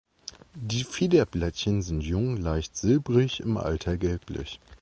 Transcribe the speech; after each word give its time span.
Die 0.55 0.83
Fiederblättchen 0.83 1.83
sind 1.83 2.01
jung 2.01 2.35
leicht 2.37 2.75
silbrig, 2.75 3.39
im 3.41 3.57
Alter 3.57 3.97
gelblich. 3.97 4.59